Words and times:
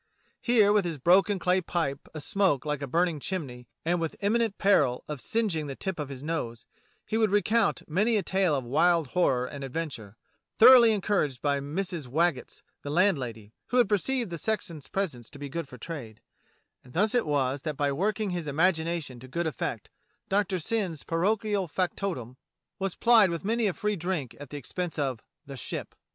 Here, 0.41 0.73
with 0.73 0.83
his 0.83 0.97
broken 0.97 1.37
clay 1.37 1.61
pipe 1.61 2.07
asmoke 2.15 2.65
like 2.65 2.81
a 2.81 2.87
burning 2.87 3.19
chimney 3.19 3.67
and 3.85 4.01
with 4.01 4.15
eminent 4.19 4.57
peril 4.57 5.03
of 5.07 5.21
singeing 5.21 5.67
the 5.67 5.75
tip 5.75 5.99
of 5.99 6.09
his 6.09 6.23
nose, 6.23 6.65
he 7.05 7.19
would 7.19 7.29
recount 7.29 7.87
many 7.87 8.17
a 8.17 8.23
tale 8.23 8.55
of 8.55 8.63
wild 8.63 9.09
horror 9.09 9.45
and 9.45 9.63
ad 9.63 9.71
venture, 9.71 10.17
thoroughly 10.57 10.91
encouraged 10.91 11.39
by 11.43 11.59
Mrs. 11.59 12.07
Waggetts, 12.07 12.63
the 12.81 12.89
landlady, 12.89 13.53
who 13.67 13.77
had 13.77 13.87
perceived 13.87 14.31
the 14.31 14.39
sexton's 14.39 14.87
presence 14.87 15.29
to 15.29 15.37
be 15.37 15.49
good 15.49 15.67
for 15.67 15.77
trade; 15.77 16.19
and 16.83 16.93
thus 16.93 17.13
it 17.13 17.27
was 17.27 17.61
that 17.61 17.77
by 17.77 17.91
working 17.91 18.31
his 18.31 18.47
imagination 18.47 19.19
to 19.19 19.27
good 19.27 19.45
effect 19.45 19.91
Doctor 20.29 20.57
Syn's 20.57 21.03
parochial 21.03 21.67
factotum 21.67 22.37
was 22.79 22.95
plied 22.95 23.29
with 23.29 23.45
many 23.45 23.67
a 23.67 23.73
free 23.73 23.95
drink 23.97 24.35
at 24.39 24.49
the 24.49 24.57
ex 24.57 24.71
DYMCHURCH 24.73 24.79
UNDER 24.79 24.95
THE 24.95 25.01
WALL 25.01 25.17
7 25.17 25.17
pense 25.21 25.21
of 25.21 25.25
the 25.45 25.57
"Ship." 25.57 25.95